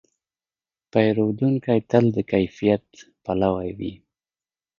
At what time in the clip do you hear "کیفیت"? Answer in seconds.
2.31-2.85